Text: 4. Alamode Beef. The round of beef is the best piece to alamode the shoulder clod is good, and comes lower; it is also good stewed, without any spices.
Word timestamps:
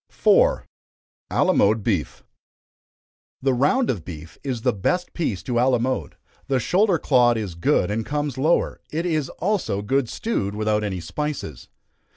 4. 0.09 0.65
Alamode 1.29 1.83
Beef. 1.83 2.23
The 3.39 3.53
round 3.53 3.91
of 3.91 4.03
beef 4.03 4.39
is 4.43 4.63
the 4.63 4.73
best 4.73 5.13
piece 5.13 5.43
to 5.43 5.59
alamode 5.59 6.15
the 6.47 6.59
shoulder 6.59 6.97
clod 6.97 7.37
is 7.37 7.53
good, 7.53 7.91
and 7.91 8.03
comes 8.03 8.35
lower; 8.35 8.81
it 8.89 9.05
is 9.05 9.29
also 9.29 9.83
good 9.83 10.09
stewed, 10.09 10.55
without 10.55 10.83
any 10.83 11.01
spices. 11.01 11.69